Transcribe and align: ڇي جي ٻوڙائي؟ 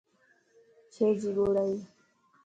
ڇي 0.93 1.07
جي 1.19 1.29
ٻوڙائي؟ 1.35 1.75